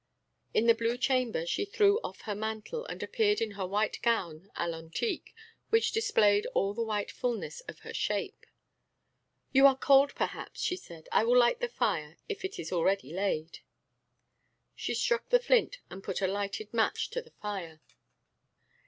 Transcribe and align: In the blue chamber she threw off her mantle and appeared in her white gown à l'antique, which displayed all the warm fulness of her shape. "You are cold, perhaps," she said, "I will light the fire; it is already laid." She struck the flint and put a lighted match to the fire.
In 0.51 0.65
the 0.65 0.73
blue 0.73 0.97
chamber 0.97 1.45
she 1.45 1.63
threw 1.63 1.99
off 2.03 2.21
her 2.21 2.33
mantle 2.33 2.87
and 2.87 3.03
appeared 3.03 3.39
in 3.39 3.51
her 3.51 3.67
white 3.67 4.01
gown 4.01 4.49
à 4.57 4.67
l'antique, 4.67 5.35
which 5.69 5.91
displayed 5.91 6.47
all 6.55 6.73
the 6.73 6.81
warm 6.81 7.05
fulness 7.05 7.59
of 7.67 7.81
her 7.81 7.93
shape. 7.93 8.47
"You 9.53 9.67
are 9.67 9.77
cold, 9.77 10.15
perhaps," 10.15 10.59
she 10.59 10.75
said, 10.75 11.07
"I 11.11 11.23
will 11.23 11.37
light 11.37 11.59
the 11.59 11.69
fire; 11.69 12.17
it 12.27 12.57
is 12.57 12.71
already 12.71 13.13
laid." 13.13 13.59
She 14.75 14.95
struck 14.95 15.29
the 15.29 15.39
flint 15.39 15.77
and 15.91 16.03
put 16.03 16.19
a 16.19 16.25
lighted 16.27 16.73
match 16.73 17.11
to 17.11 17.21
the 17.21 17.29
fire. 17.39 17.79